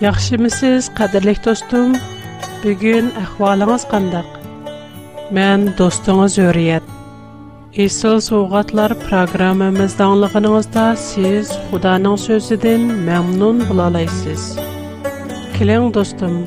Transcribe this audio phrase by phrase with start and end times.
[0.00, 1.96] Яхшы мисез, кадерле достум?
[2.62, 4.22] Бүген ахвалыңыз кандай?
[5.34, 6.84] Мен достуңуз Өрият.
[7.74, 14.46] Исол соғатлар программамызда аңлыгыныңызда сиз Худанын сөзүдөн мамнун боло аласыз.
[15.58, 16.44] Келең достум,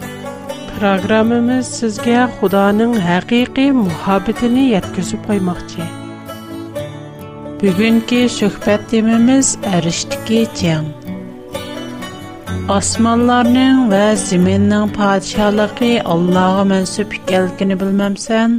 [0.77, 5.83] программамыз сизге Худанын ҳақиқи муҳаббетин жеткизип коймокчу.
[7.59, 10.95] Бүгүнкү сөхбөтүбүз эриштиги тема
[12.71, 18.53] Osmanlarning va zaminning podshohligi Allohga mansub ekanligini bilmamsan?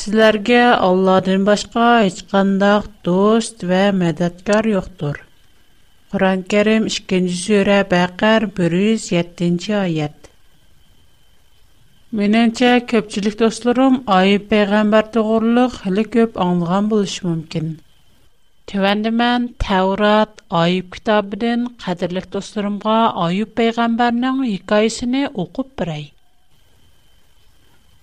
[0.00, 0.58] Sizlarga
[0.88, 2.76] Allohdan boshqa hech qanday
[3.08, 5.14] do'st va madadkor yo'qdir.
[6.14, 10.18] Qur'on-Karim 2-sura Baqar 107-oyat.
[12.18, 17.76] Меніңше көпчілік достарым айып пайғамбар тоғырлық хілі көп аңылған болушы мүмкін.
[18.68, 26.02] Tüvəndimən Təvrat Ayub kitabıdan qədirlik dostlarımğa Ayub peyğəmbərinin hekayəsini oxub birəy.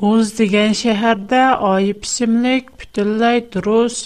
[0.09, 4.00] Uz degen şəhərdə Ayub isimlik bütünlüy durus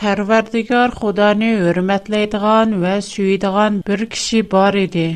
[0.00, 5.08] Pərverdigar Xudanı hörmətləyidigan və süyidigan bir kişi bar idi.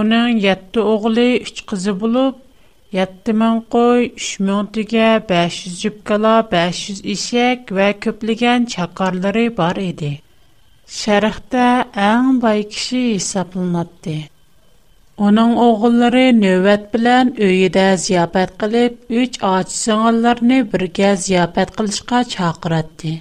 [0.00, 2.36] Onun 7 oğlu, 3 qızı olub,
[2.96, 9.44] yetti ming qo'y uch ming tuya 500 yuz jupkala besh yuz eshak va ko'plagan chaqarlari
[9.58, 10.08] bor edi
[11.00, 11.66] sharqda
[12.08, 14.16] eng boy kishi hisoblanadi
[15.28, 23.12] uning o'g'illari navbat bilan uyida ziyofat qilib uch och singillarni birga ziyofat qilishga chaqiradi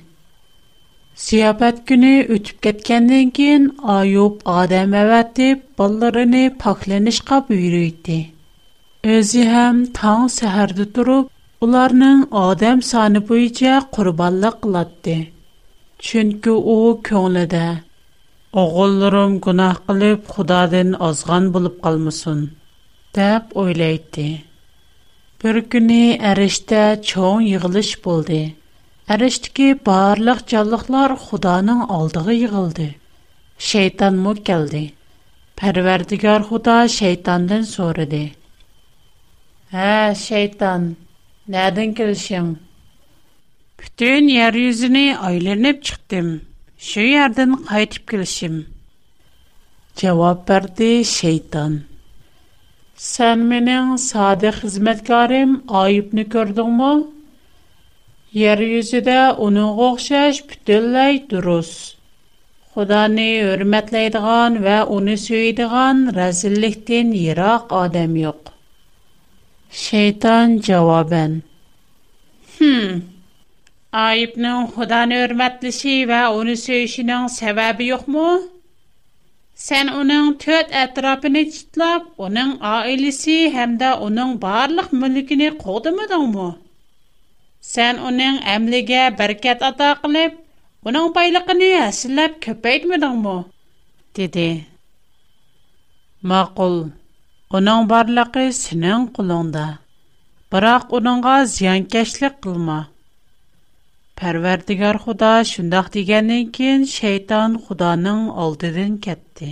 [1.28, 8.20] ziyofat kuni o'tib ketgandan keyin ayub odam avatib bolalarini poklanishga buyurdi
[9.08, 11.28] Özü həm taң səhərdə durub,
[11.66, 15.14] ularının adam sanı boyunca qurbanlıq qılatdı.
[16.08, 16.76] Çünki o
[17.10, 17.62] könglədə,
[18.64, 22.42] oğullarım günah qılıb Xudadan azğan bulub qalmasın,
[23.20, 24.28] deyib oylaydı.
[25.46, 26.02] Bir günü
[26.34, 26.82] ərişdə
[27.14, 28.40] çoğun yığılış buldu.
[29.18, 32.90] Ərişdəki barlıq canlıqlar Xudanın aldığı yığıldı.
[33.72, 34.84] Şeytan mı gəldi.
[35.64, 38.22] Pərverdigar Xuda şeytandan sorudu.
[39.76, 40.84] «Ха, шейтан,
[41.54, 42.46] нядын кілшим?»
[43.82, 46.30] «Бүтін, ер-юзіні айленіп чықтим,
[46.92, 48.56] шу-ярдын қайтип кілшим?»
[50.00, 51.76] Чаваб барды шейтан.
[53.08, 56.94] «Сан минин сады хизмэткарим айыпни көрдің ма?»
[58.48, 59.18] «Ер-юзі де
[59.50, 61.74] уны ғоқшаш бүтіл-лай дұрус.
[62.72, 68.54] Худани үрметлайдыған ва уни сүйдіған рәзіліктін ерақ адам йоқ.
[69.72, 71.42] Şeytan cavaben.
[72.58, 73.02] Hmm.
[73.94, 78.28] Ayıbının Xudanı örmətlişi və onu söyüşünün səbəbi yoxmu?
[79.68, 86.48] Sən onun tört ətrafını çitlab, onun ailəsi həm də onun barlıq mülkünü qodumudun mu?
[87.74, 90.38] Sən onun əmləgə bərkət ata qılıb,
[90.86, 93.40] onun baylıqını əsirləb köpəydimudun mu?
[96.30, 96.78] Maqul.
[97.56, 99.62] Оның барлықы сүнен құланды,
[100.54, 102.76] барақ үнанға зиян кәшлік қылма.
[104.22, 109.50] Парвардигар худа шындах дигандын кин, шейтан худанын алдыдын кетті.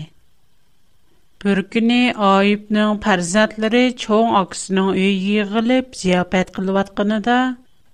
[1.40, 7.40] Бүр күни айыпның парзантлари чоң ақсуның үйгіліп зияпет қылват қынада,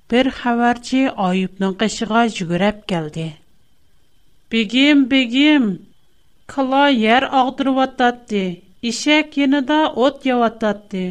[0.09, 3.28] бір хаварчи айыпның қышыга жүгірап келди.
[4.50, 5.69] «Бигим, бигим,
[6.56, 8.47] қала яр ағдырват датди!»
[8.90, 11.02] ишек янында от яваттатты.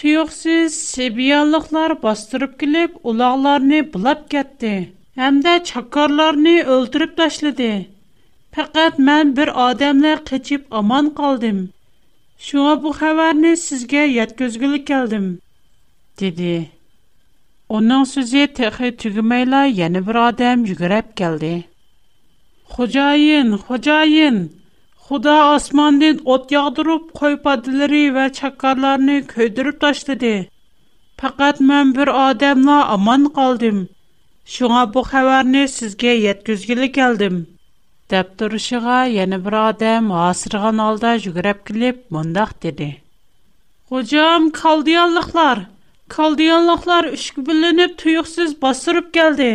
[0.00, 4.72] Тюксиз сибиянлыклар бастырып килеп, улагларны булап кетти.
[5.26, 7.68] Әмдә чакарларны өлтүрүп ташлады.
[8.56, 11.60] Фақат мен бір адамлар қычып аман қалдым.
[12.46, 15.26] Шуа бұ хабарны сізге яткөзгілі келдім,
[16.18, 16.70] деді.
[17.70, 21.52] Оның сөзі тәқи түгімейла, яны бір адам жүгіреп келді.
[22.72, 24.40] Хожайын, хожайын,
[25.10, 30.30] Xudo osmondan o't yog'dirib, qo'y podilari va chaqqarlarni kuydirib tashladi.
[31.22, 33.78] Faqat men bir odamla omon qoldim.
[34.56, 37.34] Shunga bu xabarni sizga yetkazgili keldim.
[38.14, 42.88] deb turishiga yana bir odam hosirgan holda yugurib kelib, mundoq dedi.
[43.94, 45.58] Xo'jam, kaldiyonliklar,
[46.18, 49.50] kaldiyonliklar ushkubilinib tuyuqsiz bostirib keldi.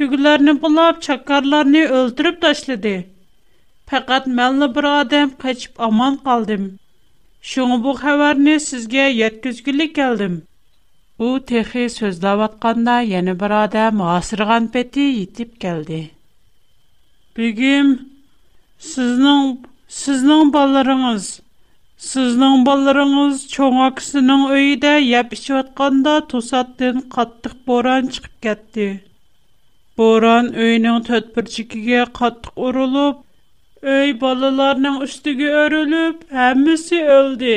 [0.00, 2.96] Tuglarni bulab, chaqqarlarni o'ldirib tashladi.
[3.92, 6.62] фақат мәлне бир адам қачып аман қалдым.
[7.50, 10.36] Шонғы бұл хабар не сізге жеткізді келдім.
[11.24, 15.98] О ТХ сөз лабатқанда яны бир адам осырған пети ітіп келді.
[17.36, 17.90] Бүгін
[18.86, 19.44] сізнің
[20.00, 21.26] сізнің балаларыңыз
[22.06, 28.88] сізнің балаларыңыз чоң ақысының үйіде япшып отқанда тосаттан қаттық боран шығып кетті.
[30.00, 32.64] Боран үйдің қаттық
[33.90, 37.54] Өй балаларның үстіге өрүлүп, әммісі өлді.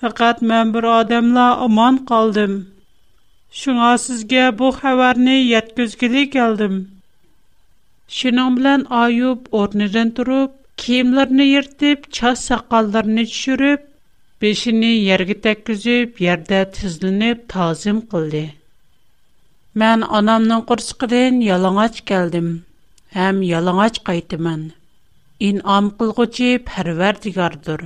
[0.00, 2.58] Пәкәт мен бір адамла аман қалдым.
[3.60, 6.74] Шыңа сізге бұл хәвәрні еткізгілі келдім.
[8.18, 10.52] Шының білән айып орнырын тұрып,
[10.84, 13.88] кемлеріні ертіп, час сақалдарыны түшіріп,
[14.44, 18.44] бешіні ерге тәккізіп, ярда тізілініп, тазим қылды.
[19.80, 22.52] Мен анамның құрсықыден ялаңач келдім,
[23.30, 24.68] әм ялаңач қайтымын.
[25.48, 27.80] inam qılğıcı Pərverdigardır.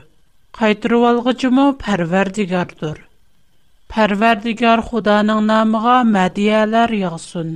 [0.58, 2.98] Qaytırıb alğıcımı Pərverdigardır.
[3.94, 7.50] Pərverdigar Xudanın namına mədiyələr yağsın.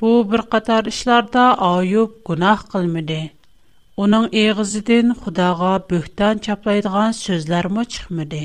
[0.00, 3.20] Bu bir qatar işlərdə Ayub günah qılmadı.
[4.04, 8.42] Onun eğizidən Xudağa böhtan çaplaydığı sözlər mə çıxmadı.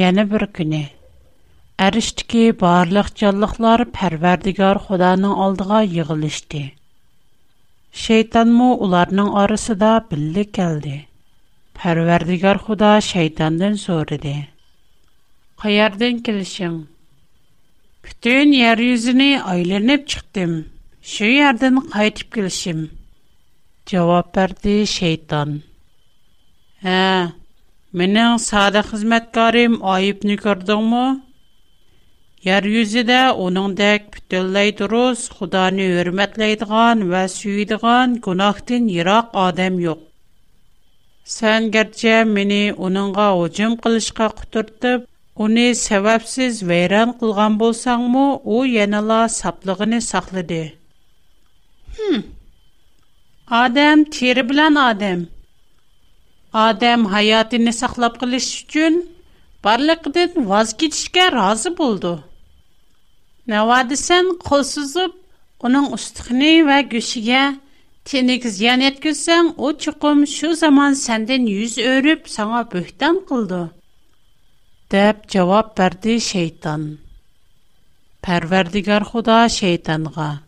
[0.00, 0.82] Yəni bir günü
[1.88, 6.64] Ərishdiki barlıq canlıqlar Pərverdigar Xudanın aldığa yığılışdı.
[8.08, 10.92] Шэйтанму уларның арысы да білді кэлді.
[11.76, 14.32] Пәрвәрдігар худа шэйтандын зориди.
[15.60, 16.78] «Ка ярден келишим?»
[18.06, 20.54] «Бүтін яр юзіни айленіп чықтим.
[21.04, 22.86] Шу ярден қайтип келишим?»
[23.84, 25.58] Чавап бәрді шэйтан.
[26.80, 27.36] «Ха,
[27.92, 28.86] минин сады
[32.48, 39.98] yer yüzide onunдек bütün letrus xudani hürmetleydigan və süyidigan qonaqtin yiraq adam yox.
[41.36, 45.00] Sən gerçe mini onunğa hücum qilishğa quturtdıb,
[45.46, 50.60] uni səbabsiz vəran kılğan bolsangmo, u yana la saplığını saxladı.
[51.96, 52.10] Hı.
[53.62, 55.20] Adam teri bilan adam.
[56.68, 58.94] Adam hayatını saxlap qilish üçün
[59.64, 62.12] barliq dedə razı buldu.
[63.48, 65.14] «Навадисан, қолсузып,
[65.64, 67.44] уның ұстыхний ва гюшиге
[68.04, 73.62] тениг зиян еткісан, о чыгым шу заман сандын юз орып саңа бүхтан қылды?»
[74.92, 76.98] Деп, цавап барди шейтан.
[78.20, 80.42] Пар бардигар худа шейтанга.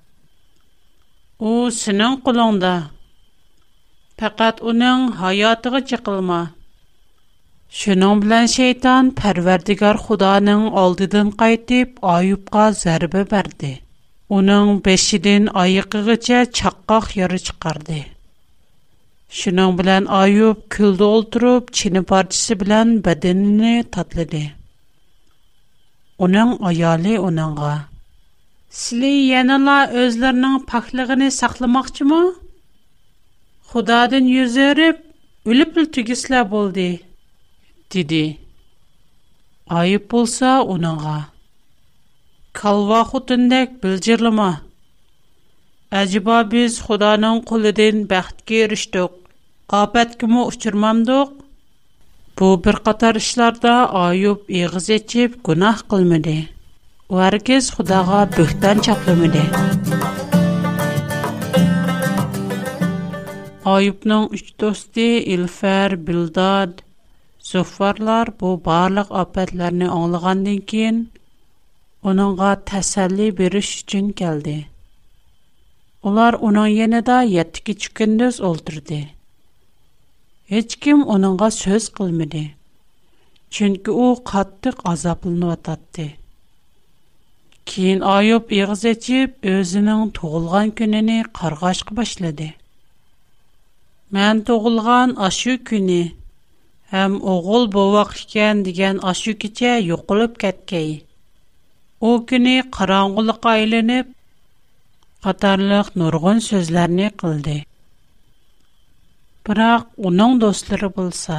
[1.39, 2.75] «Оу, сының қылында,
[4.21, 6.43] пақат уның хаятығы чыгылма».
[7.79, 13.71] Шенн блан шейтан парвердигар Худаның алдын кайтып, Аюпга зәрбе берде.
[14.29, 18.03] Уның бешидэн айыкыгыча чаккак яры чыкарды.
[19.31, 24.43] Шинн белән Аюп күлдә ултырып, чини парчысы белән бәдене татлады.
[26.19, 27.73] Уның аяле уныңга:
[28.81, 32.21] "Силэ янала үзләрнең пахлыгыны сакламакчымы?
[33.71, 34.99] Худадан йүзэреп,
[35.49, 36.89] өлеп тигезләр булды."
[37.93, 38.23] Ди.
[39.73, 41.15] Аюп булса, уныңа
[42.61, 44.47] калва хөтндәк билҗирлеме.
[46.01, 49.11] Әҗбабез, Худаның кулIdен бахт кирештөк.
[49.79, 51.33] Апат киме учırmамдық.
[52.39, 56.47] Бу бер қатар işләрдә Аюп егыз эчэп, гунаһ кылмады.
[57.09, 59.43] Уар кис Худага бустан чатрымады.
[63.65, 66.85] Аюпның üç досты: Илфәр, Билдад
[67.51, 70.99] Zuffarlar bu barlıq apətlərini anlığandan keyin
[72.11, 74.53] onunğa təsəlli veriş üçün gəldi.
[76.11, 79.01] Onlar onun yanında 7 gündüz öldürdü.
[80.53, 82.43] Heç kim onunğa söz qılmadı.
[83.59, 86.07] Çünki o qatlıq azablanıb atatdı.
[87.67, 92.49] Keyin Ayub iğiz açıb özünün doğulğan gününü qarğaşqa başladı.
[94.13, 96.01] Mən doğulğan aşı günü
[96.95, 100.89] ham o'g'il bo'voq ekan degan ashu kecha yo'qolib ketgay
[102.09, 104.07] u kuni qorong'uliqqa aylanib
[105.27, 107.55] qatorliq nurg'un so'zlarni qildi
[109.51, 111.39] biroq uning do'stlari bo'lsa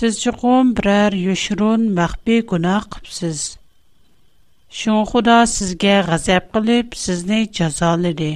[0.00, 3.40] siz chuqum biror yushurun maxfiy gunoh qilibsiz
[4.80, 8.32] shun xudo sizga g'azab qilib sizni jazoladi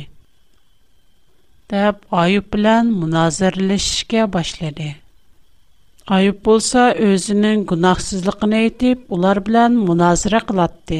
[1.74, 4.90] deb oyib bilan munozirlashishga boshladi
[6.10, 10.96] Айып болса, өзінің гунақсызлықын әйтіп, олар білән мұназыры қылатты.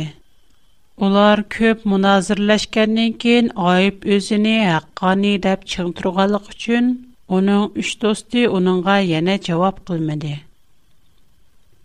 [1.02, 6.92] Олар көп мұназырләшкәннен кейін айып өзіні әққаны дәп чығын тұрғалық үшін,
[7.38, 10.36] оның үш досты оныңға яна жауап қылмады.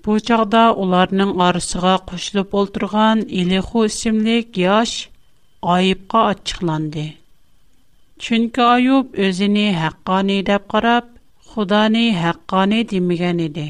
[0.06, 4.94] Бу жағда оларның арысыға құшылып олтырған Илеху үсімлік яш
[5.80, 7.08] айыпқа атчықланды.
[8.22, 11.10] Чүнкі айып өзіні әққаны дәп қарап,
[11.58, 13.64] Худани хаққани демеген еді.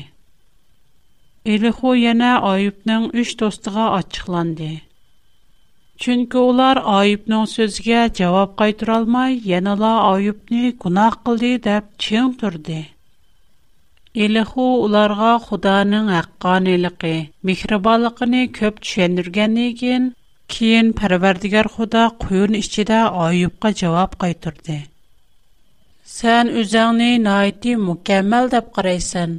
[1.54, 4.70] Элиху яна айыпның үш достыға ачықланды.
[6.06, 12.80] Чүнкі олар айыпның сөзге жауап қайтыралмай, яналы айыпны күнақ қылды деп чен тұрды.
[14.26, 17.14] Элиху оларға Худаның хаққан еліқи,
[17.52, 20.10] михрибалықыны көп чендірген еген,
[20.56, 24.82] кейін пәрвердігер Худа құйын ішчеді айыпқа жауап қайтырды.
[26.06, 29.32] Сен үзеңне найти мукәммәл дип карайсан.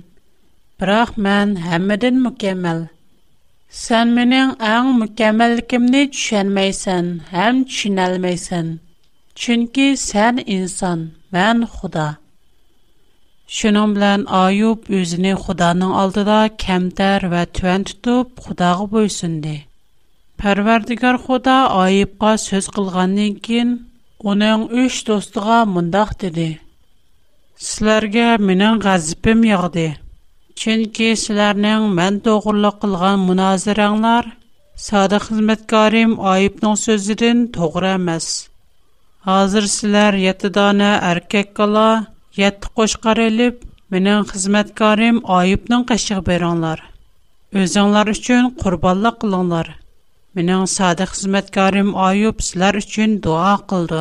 [0.82, 2.80] Бирок мен һәммәдән мукәммәл.
[3.70, 8.72] Сән менең иң мукәммәллекемне төшенмәйсән, һәм төшенәлмәйсән.
[9.38, 12.16] Чөнки сән инсан, мен Худа.
[13.46, 19.60] Шуның белән Аюб үзене Худаның алдыда кемтәр ва төен тутып, Худага буйсынды.
[20.36, 23.78] Парвардигар Худа Аюбка сөз кылганнан кин,
[24.24, 26.44] Оның үш достуга мундах диди.
[27.64, 29.84] Силарге минен ғазипим яғди.
[30.62, 34.30] Чинки силарнин мен доғрла қылған муна азиранлар,
[34.86, 38.30] сада хизметкарим айыпнан сөздирин тоғра амаз.
[39.34, 42.06] Азир силар, яти дане аркек қала,
[42.36, 46.80] яти қошқар еліп, минен хизметкарим айыпнан қашыг биранлар.
[50.38, 54.00] Mening sadiq xizmatkarim Ayub sizlar üçün dua qıldı.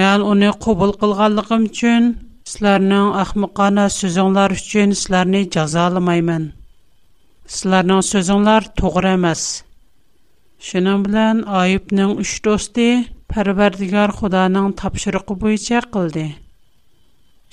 [0.00, 2.04] Mən onu qəbul qılğanlığım üçün
[2.50, 6.44] sizlərinin axmaqana sözünlər üçün sizləri cəzalamayman.
[7.54, 9.42] Sizlərin sözünlər doğru emas.
[10.68, 12.86] Şunun bilan Ayubning 3 do'sti
[13.34, 16.26] Parvardigar Xudoning topshiriqi bo'yicha qildi.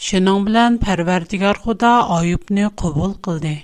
[0.10, 3.56] Şunun bilan Parvardigar Xudo Ayubni qəbul qildi.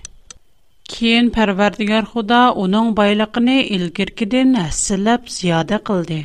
[0.92, 6.18] Кейін пәрвәрдігер құда оның байлықыны үлгіркеден әсіліп зияды қылды.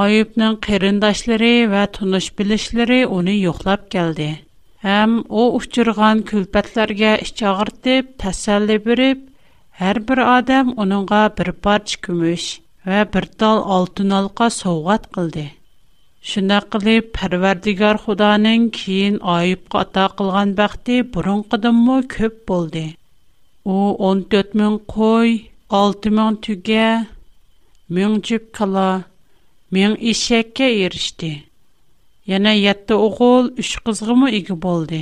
[0.00, 4.26] Айыпның қиріндашлары вә тұныш білішлері оны йоқлап келді.
[4.96, 9.24] Әм о ұшчырған күлпәтлерге іш ағыртып, тәсәлі біріп,
[9.92, 12.50] әр бір адам оныңға бір парч күміш
[12.90, 15.46] вә бір тал алтын алқа соғат қылды.
[16.34, 22.44] Шына қылып, пәрвәрдігер құданың кейін айып қата қылған бәқті бұрын қыдымы көп
[23.70, 25.30] У 14 000 кой,
[25.68, 26.86] 6000 туге,
[27.90, 29.04] 1000 джип кала,
[29.78, 31.44] 1000 ишекке еришди.
[32.32, 35.00] Яна, 7 оғол 3 қызғы му иги болди.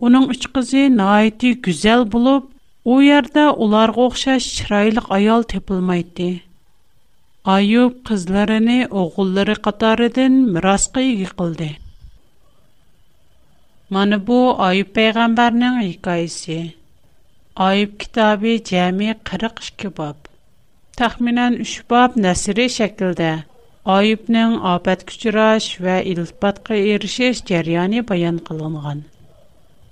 [0.00, 2.50] Оның 3 қызы на айти гюзел болоб,
[2.94, 6.42] о ярда олар ғоқша ширайлық аял тепылмайди.
[7.46, 11.72] Айуп қызларыни оғолары қатаридын мирасқы иги қылди.
[13.90, 16.60] Маны бу Айуп пейгамбарның айкаиси.
[17.54, 20.16] Ойб китабы жами 42 боб.
[20.96, 23.44] Тәхминен 3 боб нәсри шакльдә,
[23.84, 29.02] Ойбның апат күчрош və илпатқа erişеш җыяны баян кылынган.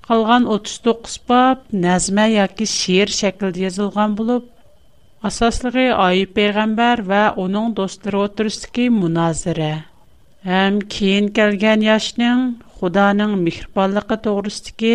[0.08, 4.48] Калган 39 боб нәзмә яки шир шакльдә язылган булып,
[5.20, 9.72] асласыгы Ойб пәйгамбер və аның дустыр өтрстә кий муназире.
[10.62, 14.88] Әм киен калган яшьнең Худаның михрпонлыкка торыстык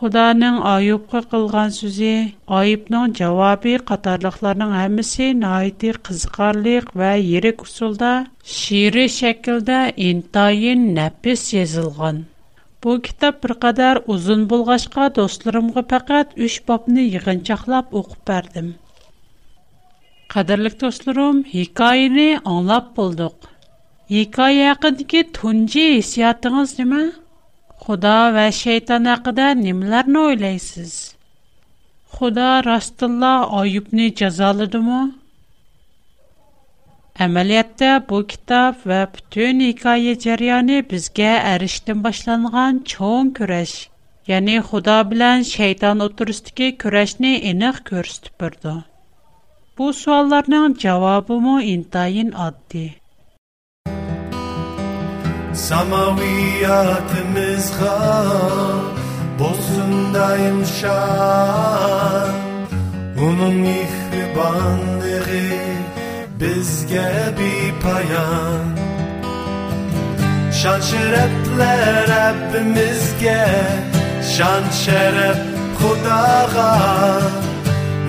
[0.00, 2.10] Худаның айыпқа қылған сүзі,
[2.58, 8.12] айыпның жауабы қатарлықларының әмісі найты қызықарлық вә ерек ұсылда
[8.54, 12.22] шиыры шәкілді интайын нәпіс езілған.
[12.86, 18.72] Бұл кітап бір қадар ұзын болғашқа достырымғы пәкәт үш бапны иғынчақлап оқып бәрдім.
[20.34, 23.50] Қадырлық достырым, екайыны аңлап болдық.
[24.24, 27.10] Екай әқіндіке түнде есиятыңыз деме?
[27.84, 30.92] Xudo va shayton haqida nimalarni o'ylaysiz?
[32.16, 33.30] Xudo rostilla
[33.62, 34.98] Oyubni jazoladimi?
[37.26, 43.74] Әмәлиятта бу китап ва бүтән хикая җәрәяны безгә әриштән башланган чоң көрәш,
[44.34, 48.76] ягъни Худа белән шайтан отырыстыгы көрәшне энек күрсәтеп бирде.
[49.76, 52.86] Бу суалларның җавабы мо интайын адди.
[55.62, 58.80] Samaviyatımız hal
[59.38, 62.28] Bozundayım şan
[63.18, 65.20] Onun mihribanlığı
[66.40, 68.64] Bizge bir payan
[70.52, 73.48] Şan şerefler Rabbimizge
[74.36, 75.38] Şan şerep
[75.82, 77.20] Kudağa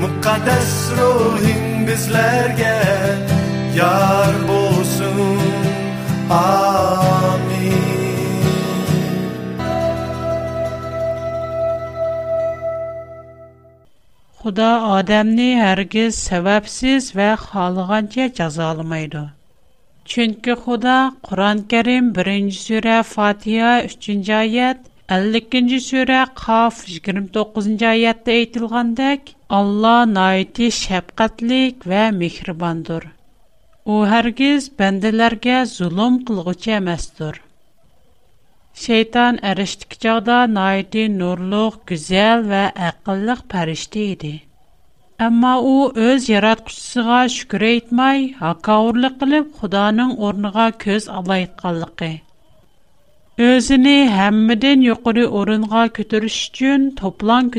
[0.02, 2.80] Mukaddes ruhin bizlerge
[3.76, 5.40] Yar bolsun
[6.32, 6.71] Ah
[14.42, 14.68] Xuda
[14.98, 19.20] odamni hərgiz səbəbsiz və xalığanca cəzalamaydı.
[20.14, 20.96] Çünki Xuda
[21.28, 24.82] Quran-Kərim 1-ci surə Fatiha 3-cü ayət,
[25.20, 33.08] 52-ci surə Qaf 29-cu ayətdə aytılğandək, Allah naiti şəfqətlik və mehribandır.
[33.98, 37.40] O hərgiz bəndələrə zulm qılğıcı emasdır.
[38.80, 42.60] Şeytan əriştik çağda naiti nurluq, güzel və
[42.90, 44.32] əqillik pərişti idi.
[45.28, 45.76] Amma o,
[46.12, 52.12] öz yaratqışısıға şükür etmai, haqqaurlı qilib, Xudanın ornıға köz alayit qalıqı.
[53.50, 57.50] Özini həmmidin yuqri orınға kütürüş üçün toplan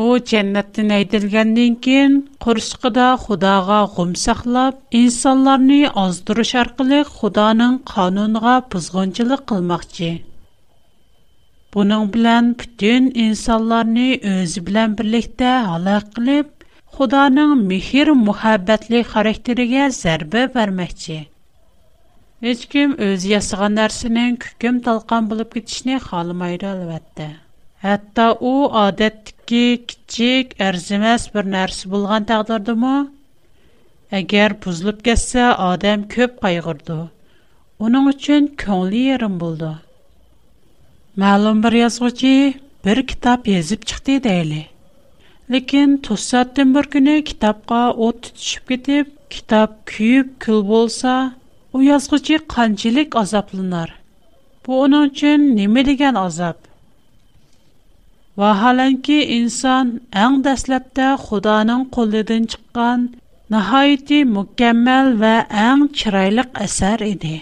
[0.00, 7.02] او جنت نیدلگندین кин, قرص قدا خدا غا قم سخلب انسان‌لر نی از در شرقی
[7.04, 10.24] خدا نن قانون غا پزگنچل قل مختی.
[11.72, 15.50] بنام بلن پتن انسان‌لر نی از بلن برلخته
[22.46, 24.76] هیچ کم از یه سگان درس نیم کم
[29.50, 32.90] ки кичек erzimas bir нәрсе булган тагдардымы?
[34.18, 36.98] Әгәр бузлып кэсә, адам көөп кайгырды.
[37.86, 39.72] Уның өчен көнле ярым булды.
[41.24, 42.54] Маълум бир bir
[42.84, 44.60] бер китап язып чыкты иде әле.
[45.54, 51.16] Ләкин 20 сентябрь көне китапка ут төшүп китеп, китап күйүп kül булса,
[51.72, 53.94] бу язгычы канҗилик азапланар.
[54.64, 56.69] Бу өчен неме дигән азаб
[58.40, 59.88] vaholanki inson
[60.24, 63.00] eng dastlabda xudoning qo'lidan chiqqan
[63.54, 65.32] nihoyati mukammal va
[65.68, 67.34] eng chiroyliq asar edi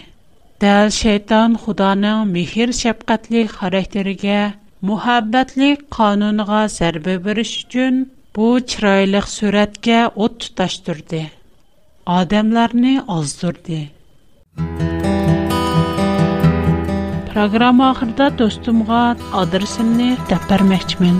[0.65, 4.41] dal shayton xudoning mehr shafqatli xarakteriga
[4.91, 7.95] muhabbatli qonuniga zarba berish uchun
[8.39, 11.23] bu chiroyli suratga o't tutashtirdi
[12.19, 13.81] odamlarni ozdirdi
[17.39, 21.19] Программа ахырда достумга адресимni deb bermoqchiman.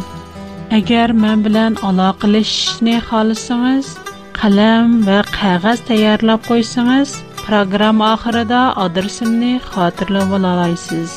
[0.77, 3.87] Agar men bilan aloqalashishni xohlasangiz,
[4.39, 7.09] qalam ва qog'oz tayyorlab qo'ysangiz,
[7.47, 11.09] программа oxirida adresimni xotirlab olasiz.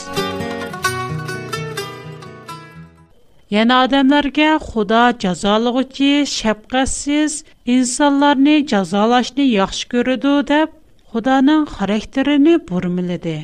[3.56, 7.32] Yana odamlarga Xudo jazolag'uchi shafqatsiz
[7.78, 10.68] insonlarni jazolashni yaxshi ko'radi deb
[11.16, 13.36] Xudoning xarakterini burmiladi.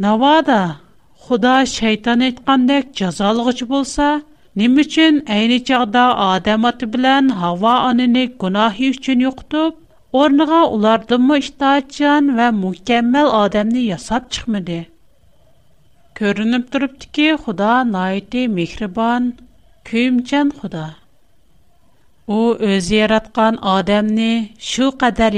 [0.00, 0.80] Навада,
[1.22, 4.06] Худа шайтан айткандак жазалыгычы болса,
[4.56, 9.76] ним үчүн айны чагда Адам аты менен Хава анны гунаһы үчүн юктуп,
[10.16, 14.86] орныга улардын мыштачан ва мукаммал адамны ясап чыкмады.
[16.16, 19.34] Көрүнүп турупту ки, Худа найты мехрибан,
[19.84, 20.96] күймчен Худа.
[22.26, 25.34] О өз яраткан адамны шу кадар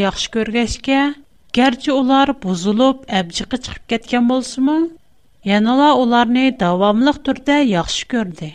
[1.57, 4.77] Gerçi олар bozulup əbciqi çıxıb getgen bolsumu,
[5.51, 8.49] yanıla onlarını davamlıq türde yaxşı gördü.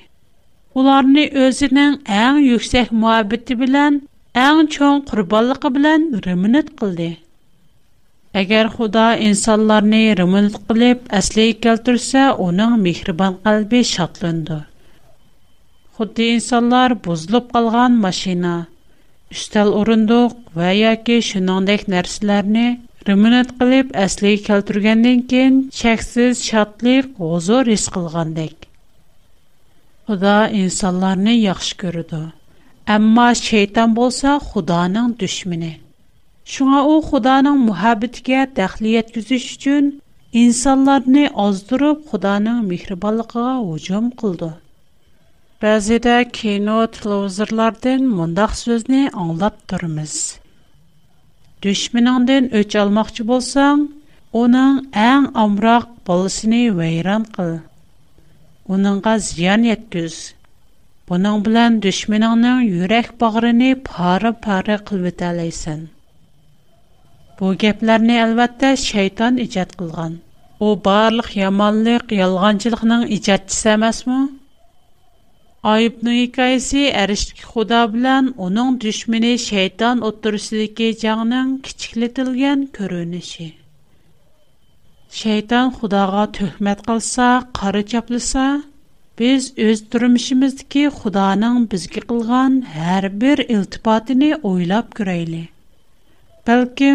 [0.76, 4.00] Onlarını özünün ən yüksək muhabbeti bilən,
[4.34, 7.12] ən çoğun qurballıqı bilən rümünət qıldı.
[8.42, 14.60] Əgər Xuda insanlarını rümünət qılıb əsliyi kəltürsə, onun mihriban qalbi şatlındı.
[16.00, 18.56] Xuddi insanlar bozulup qalğan maşina,
[19.34, 21.90] üstəl orunduq və ya ki şünəndək
[23.08, 28.66] Ремонт кылып, әсле келтүргәндән кин, чексез шатлык, гозор ис кылгандык.
[30.10, 32.18] Худа инсанларны яхшы күрүдү.
[32.96, 35.70] Әмма шейтан болса Худаның düşмени.
[36.56, 39.88] Шуңа ул Худаның мухаббәткә тәхлият күзүш үчүн
[40.44, 44.52] инсанларны аздырып Худаның мехрибанлыгына уҗум кылды.
[45.64, 50.18] Бәзидә кино телевизорлардан мондак сүзне аңлап турмыз.
[51.66, 53.82] Düşmanından öç almoqchi bo'lsang,
[54.42, 54.76] uning
[55.12, 57.52] eng omroq bolasini vayron qil.
[58.74, 60.16] Uningga ziyon yetkiz.
[61.10, 65.80] Buning bilan düşmaningning yurak bag'rini pora-pora qilib o'talaysan.
[67.40, 70.14] Bu gaplarni albatta shayton ijod qilgan.
[70.66, 74.22] U barliq yomonlik, yolg'onchilikning ijodchisi emasmi?
[75.68, 76.84] айбы ны кайсы
[77.44, 83.48] худа белән оның düşмене шайтан оттырысы диге җанның кичкылтылган көрүнеше
[85.18, 88.64] шайтан худага төхмәт кылса, карачаплыса,
[89.18, 90.46] без үз тормышым
[91.02, 95.50] худаның безге кылган һәрбер илтифатын ойлап күрейли.
[96.46, 96.92] Бәлки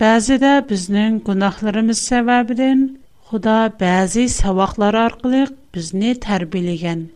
[0.00, 2.88] бәзе дә безнең гынакларыбыз савабыдан
[3.28, 7.06] худа бәзи саваклар аркылы безне тәрбилегән.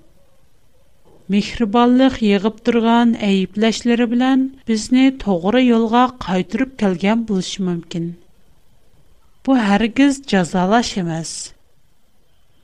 [1.31, 4.41] Мехрибанлык ягып турган айыплашлары белән
[4.71, 8.09] безне тогыра юлга кайтырып калган булыш мөмкин.
[9.47, 11.31] Бу һәргиз язалаш эмас.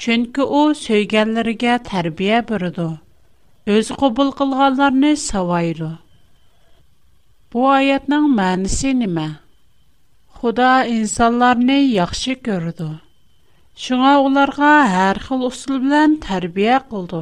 [0.00, 2.84] Чөнки о сөйгәнләргә тәрбия бирде.
[3.72, 5.88] Өз кабул кылганларны савайды.
[7.52, 9.26] Бу аятның мәнисе нимә?
[10.38, 12.88] Худа инсанларны яхшы күрде.
[13.86, 17.20] Шуңа уларга һәр хил усул белән тәрбия кылды.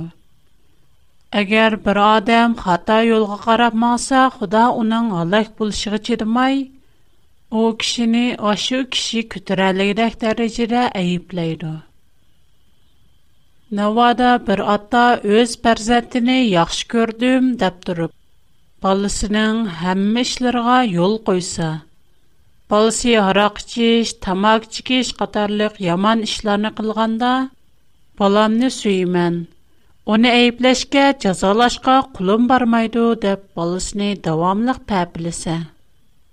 [1.43, 6.63] Әгәр бер адам хата юлга карап маңса, Худа уның алак булышыгы чедмай,
[7.51, 11.75] ул кешене ашу кеше күтәрәлегедәк дәрәҗәдә әйипләйде.
[13.77, 15.01] Навада бір атта
[15.39, 18.13] өз бәрзәттіній яхш көрдүйм дәп дұрып,
[18.87, 21.67] балысының хэмміш лырға ёл қойса.
[22.73, 27.33] Балыси харақчиш, тамақчигиш қатарлық яман ішланы қылғанда,
[28.23, 29.37] баламни сөймен,
[30.17, 35.59] оны айблэшка, казалашка кулым бармайду дәп балысыни давамлық пәбіліса.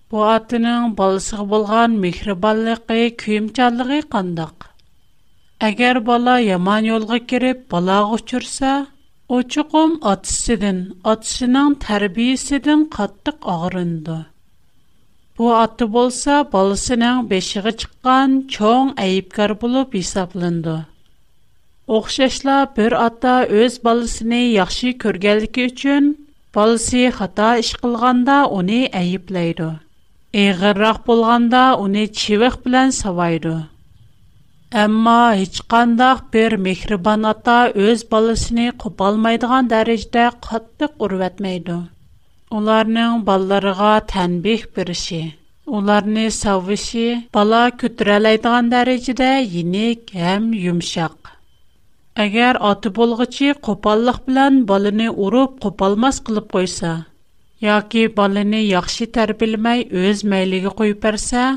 [0.09, 4.69] Бу аттының балысығы болған михрибаллықы көмчаллығы қандық,
[5.65, 8.71] Әгәр бала яман юлга кирип, балага учырса,
[9.37, 10.79] очуқум атсыдан,
[11.11, 14.17] атсының тәрбиеседен каттык агырынды.
[15.37, 20.75] Бу аты болса, балысының бешиге чыккан чоң айыпкар булып исапланды.
[21.99, 26.13] Оқшашла бер ата өз балысыны яхшы көргәнлеге үчүн
[26.57, 29.71] балысы хата иш кылганда аны айыплайды.
[30.45, 33.57] Эгеррак болганда аны чивек белән савайды.
[34.73, 41.75] Әмма хичкандах, бир мехрибан ата өз балысыни қопалмайдыған дарижда қатты қору вэтмайду.
[42.49, 45.19] Оларның балларыга тәнбих бір іши.
[45.69, 51.29] Оларны савиши, бала көтірәлайдыған дарижда еник, әм, юмшақ.
[52.25, 56.95] Агер аты болғычи, қопаллық билан балыны оруп-қопалмаз қылып қойса,
[57.61, 61.47] яки балыны яхши тарпилмай өз мәлігі қойып арса,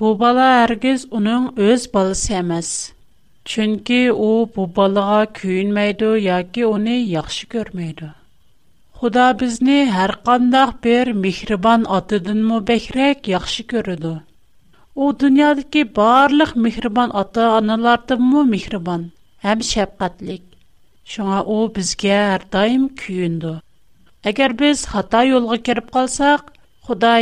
[0.00, 2.70] Бу бала әргіз оның өз балысы әмәс.
[3.52, 8.08] Чөнки о бу балыға күйінмейді, яки оны яқшы көрмейді.
[9.00, 14.12] Худа бізні әр қандақ бір михрибан атыдын му бәкірек яқшы көрді.
[15.00, 19.08] О дүниядікі барлық михрибан аты аналарды му михрибан,
[19.52, 20.44] әм шәпқатлик.
[21.14, 23.56] Шуңа о бізге әр дайым күйінді.
[24.32, 26.52] Әгер біз хата йолғы керіп қалсақ,
[26.84, 27.16] худа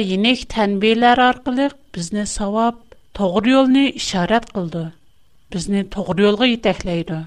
[0.59, 2.79] тәнбейлер bizni savob
[3.19, 4.83] to'g'ri yo'lni ishorat qildi.
[5.55, 7.19] Bizni to'g'ri yo'lga yetaklaydi.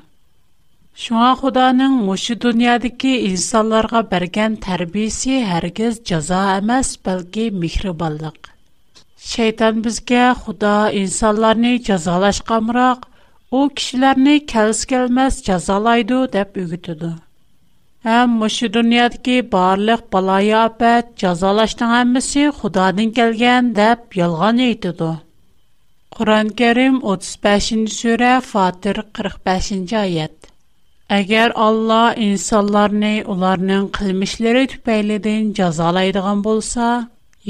[1.06, 8.40] shunga xudoning мошы dunyodagi insonlarga bergan tarbiyasi hargiz jazo emas balki mehribonlik
[9.30, 13.00] Шайтан bizga Худа insonlarni җәзалашкамрак,
[13.58, 17.12] u kishilarni кәлс-кәлмәс jazolaydi deb үгетүде.
[18.06, 25.08] Həm məşə dünyadakı barlıq balayafət, cəzalaşdığın hamısı Xudadan gələn deyə yalan aytıdı.
[26.18, 30.38] Qur'on-Kərim 35-surə Fatir 45-ayət.
[31.18, 36.92] Əgər Allah insanlarni onların qilmishlari tufaylidən cəzalaydigan bolsa,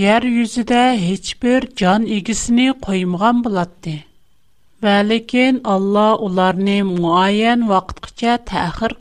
[0.05, 3.97] yer yüzüdə heç bir can igisini qoymagan bulatdı.
[4.87, 8.93] Və lakin Allah onları müəyyən vaxtgacha təxir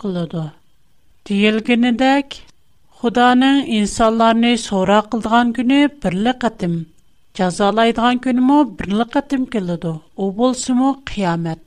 [1.26, 2.34] Дилгенедек
[3.02, 6.74] Худаның инсанларны сора кылган күне бирле катым.
[7.38, 9.92] Жазалайдыган күне мо бирле катым келеди.
[10.14, 11.58] У булсы мо кыямат.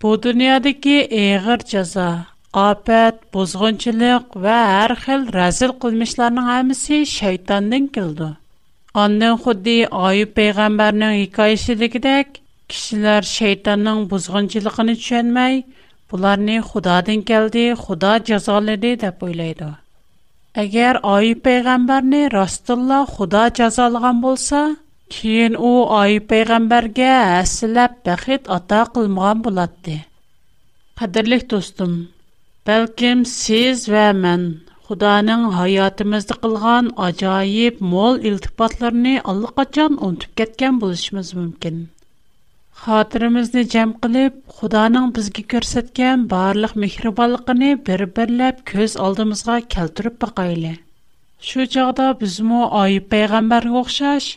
[0.00, 2.08] Бу дөньядагы эгер жаза,
[2.64, 8.30] апат, бузгынчылык ва һәр хил разил кылмышларның һәммәсе шайтандан келеди.
[9.06, 12.42] Аннан худди Аюб пайгамбарның хикаясыдагыдек,
[16.10, 19.66] bularni xudodan keldi Xuda jazoladi deb o'ylaydi
[20.62, 24.60] agar oyib payg'ambarni rostilla xudo jazolagan bo'lsa
[25.16, 29.96] keyin u oyib payg'ambarga hasilab baxit ato qilmagan bo'lardi.
[31.02, 31.92] qadrli do'stim
[32.70, 34.42] balkim siz va men
[34.88, 41.76] xudoning hayotimizda qilgan ajoyib mo'l iltifatlarni allaqachon unutib ketgan bo'lishimiz mumkin
[42.82, 50.70] xotirimizni jam qilib xudoning bizga ko'rsatgan barliq mehribonligini bir birlab ko'z oldimizga keltirib boqayli
[51.48, 54.28] shu chog'da bizmu oyib payg'ambarga o'xshash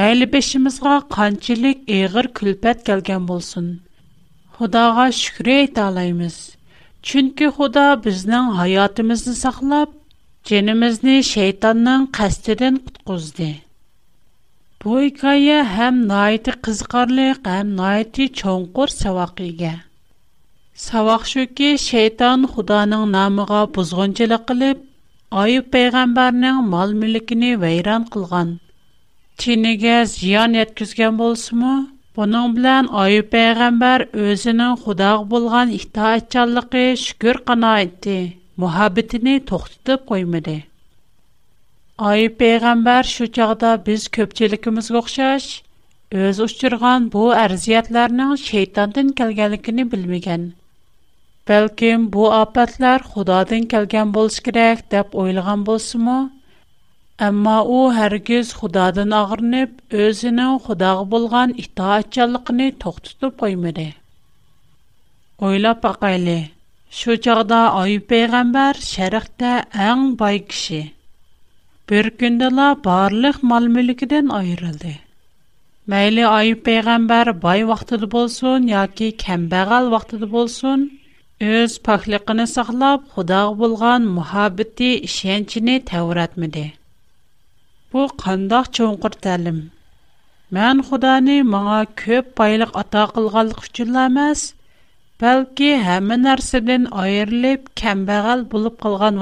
[0.00, 3.70] mayli beshimizga qanchalik eg'ir kulpat kelgan bo'lsin
[4.58, 6.36] xudoga shukr aytaolaymiz
[7.12, 9.96] chunki xudo bizning hayotimizni saqlab
[10.52, 13.48] jinimizni shaytonning qasdidan qutqizdi
[14.88, 19.72] Бу хикая һәм найты кызыкарлык, һәм найты чоңкур савак иге.
[20.82, 24.78] Савак шуки шайтан Худаның намыга бузгынчылык кылып,
[25.42, 28.54] Айып пайгамбарның мал мүлкен вайран кылган.
[29.44, 31.74] Тинегә зыян яткызган булсымы?
[32.20, 38.16] Буның белән Айып пайгамбар өзенең Худаг булган ихтиячлыгы шүкүр канаәтте,
[38.64, 40.58] мөхәббәтене тохтытып коймады.
[41.98, 45.46] Ay peyğəmbər şu çağda biz köpçülükümüzə oxşaş
[46.24, 50.44] öz uçurğan bu ərziyətlərin şeytandan gəlganligini bilməyən.
[51.50, 56.18] Bəlkəm bu afatlar Xudadan gəlgan bolsa kerak deb oylagan bolsunmu?
[57.30, 59.70] Amma u hərgiz Xudadan ağırınıb,
[60.04, 63.88] özünün Xudağa bolgan itaatçılığını toxtutub qoymadı.
[65.50, 66.38] Ойлап бақайлы.
[67.00, 69.56] Şu çağda Ayub peyğəmbər şərqdə
[69.88, 70.80] ən bay kişi.
[71.90, 74.90] bir gündela barlıq mal mülkidən ayrıldı.
[75.92, 80.82] Məyli Ayub Peyğəmbər bay vaxtıdır bolsun, ya ki kəmbəğal vaxtıdır bolsun,
[81.52, 86.66] öz pakliqini saxlab, xudağı bulğan muhabbeti işəncini təvratmidi.
[87.92, 89.62] Bu qandaq çoğunqır təlim.
[90.58, 94.44] Mən xudani mağa köp baylıq ata qılğalıq üçünləməz,
[95.24, 99.20] bəlki həmin ərsədən ayrılıb kəmbəğal bulub qılğan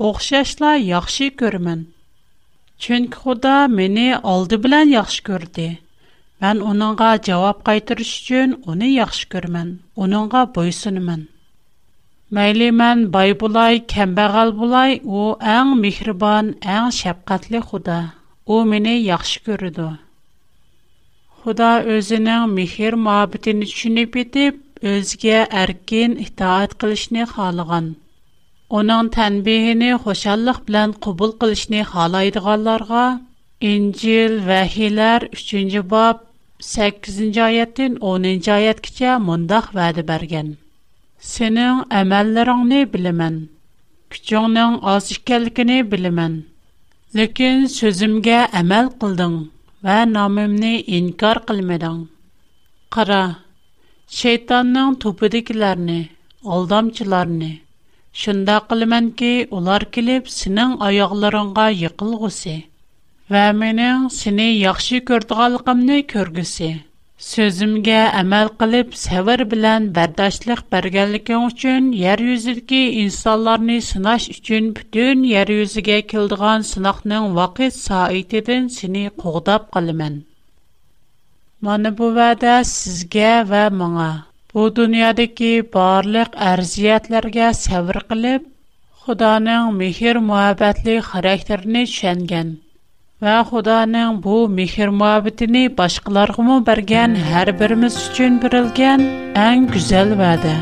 [0.00, 1.86] اخششلا یخشی کردن.
[2.78, 5.78] چون خدا من алды بلن یخش کردی.
[6.42, 9.78] Мен اونانگا جواب قایترش چون اونی یخش کردن.
[9.94, 11.28] اونانگا بایسون من.
[12.30, 18.04] میلی من بايبولاي کم بغل بولاي او انج میخربان انج شبقت ل خدا.
[18.44, 19.90] او من یخش کردو.
[21.44, 25.16] خدا از نام میخر مابتن چنی بیت از
[28.76, 33.00] onun tənbihini xoşallıq bilan qəbul qilishni xohlaydiganlarga
[33.70, 36.22] İncil vəhilər 3-cü bab
[36.68, 37.58] 8-ci
[38.10, 40.48] 10-cu ayətkəcə mundaq vədə bərgən.
[41.32, 43.36] Sənin əməllərini biləmən.
[44.14, 46.38] Küçüğünün az ikəlikini biləmən.
[47.18, 49.34] Ləkin sözümə əməl qıldın
[49.84, 51.98] və namimni inkar qılmadın.
[52.94, 53.22] Qara,
[54.22, 56.00] şeytanın topudikilərini,
[56.44, 57.52] aldamçılarını,
[58.20, 62.56] Шында قىلىمەنكى кей, улар килип, сінин аяғларынға ۋە ғуси.
[63.34, 66.36] Ва менің сіни яхши көрдғал ئەمەل قىلىپ
[67.28, 68.28] Сөзімге بىلەن
[68.60, 77.30] килип, савыр ئۈچۈن يەر бәргәлікен ئىنسانلارنى ер ئۈچۈن инсаларни сынаш үчін бүтін ер-юзліге килдыған сынахның
[77.32, 78.68] قوغداپ قىلىمەن.
[78.78, 80.22] сіни қоғдап қалымен.
[81.70, 82.28] Маны бува
[83.52, 88.40] ва bu dunyodagi barliq arziyatlarga sabr qilib,
[89.04, 92.48] Xudoning mehr-muhabbatli xarakterini tushungan
[93.26, 99.00] va Xudoning bu mehr-muhabbatini boshqalarga bergan har birimiz uchun berilgan
[99.46, 100.54] eng go'zal va'da.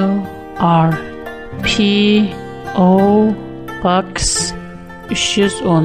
[0.60, 0.62] r
[1.66, 1.68] p
[2.76, 2.88] o
[3.82, 4.14] box
[5.10, 5.84] 310.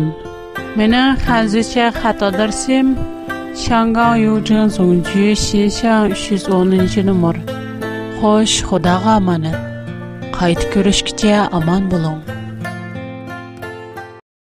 [0.77, 2.87] Mening hanzicha xat adresim
[3.65, 7.37] Şangan Yujin Songju Xishan 310 numar.
[8.21, 9.57] Xo'sh, Xudoga amanat.
[10.37, 12.21] Qayt ko'rishgacha omon bo'ling.